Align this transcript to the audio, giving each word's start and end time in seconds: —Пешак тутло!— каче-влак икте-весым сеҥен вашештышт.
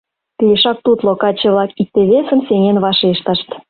—Пешак 0.37 0.77
тутло!— 0.85 1.11
каче-влак 1.21 1.71
икте-весым 1.81 2.39
сеҥен 2.47 2.77
вашештышт. 2.85 3.47